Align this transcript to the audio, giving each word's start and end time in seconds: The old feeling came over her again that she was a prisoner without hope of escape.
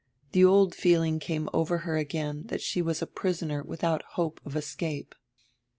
The 0.31 0.43
old 0.43 0.73
feeling 0.73 1.19
came 1.19 1.47
over 1.53 1.77
her 1.85 1.95
again 1.95 2.45
that 2.47 2.59
she 2.63 2.81
was 2.81 3.03
a 3.03 3.05
prisoner 3.05 3.61
without 3.61 4.01
hope 4.17 4.41
of 4.43 4.55
escape. 4.55 5.13